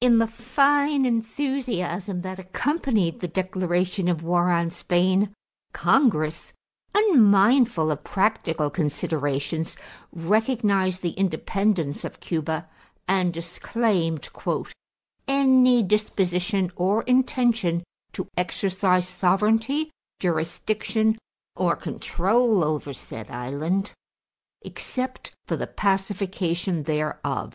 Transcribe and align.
In 0.00 0.16
the 0.16 0.26
fine 0.26 1.04
enthusiasm 1.04 2.22
that 2.22 2.38
accompanied 2.38 3.20
the 3.20 3.28
declaration 3.28 4.08
of 4.08 4.22
war 4.22 4.50
on 4.50 4.70
Spain, 4.70 5.34
Congress, 5.74 6.54
unmindful 6.94 7.90
of 7.90 8.02
practical 8.02 8.70
considerations, 8.70 9.76
recognized 10.10 11.02
the 11.02 11.10
independence 11.10 12.02
of 12.02 12.20
Cuba 12.20 12.66
and 13.06 13.34
disclaimed 13.34 14.30
"any 15.28 15.82
disposition 15.82 16.72
or 16.76 17.02
intention 17.02 17.84
to 18.14 18.26
exercise 18.38 19.06
sovereignty, 19.06 19.90
jurisdiction, 20.18 21.18
or 21.56 21.76
control 21.76 22.64
over 22.64 22.94
said 22.94 23.30
island 23.30 23.92
except 24.62 25.32
for 25.46 25.56
the 25.58 25.66
pacification 25.66 26.84
thereof." 26.84 27.52